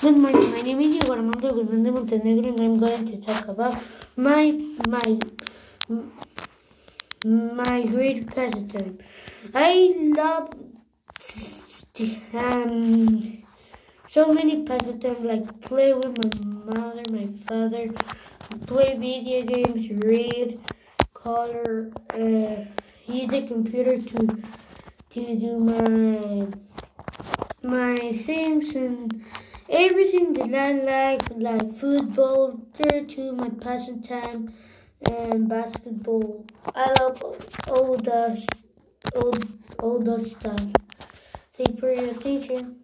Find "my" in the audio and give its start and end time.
0.52-0.62, 4.14-4.52, 4.86-5.18, 7.24-7.82, 16.22-16.30, 17.10-17.26, 25.58-26.46, 27.64-27.96, 33.32-33.50